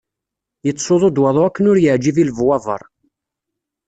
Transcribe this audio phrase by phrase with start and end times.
[0.65, 2.81] Yettsuḍu-d waḍu akken ur yeɛǧib i lebwaber.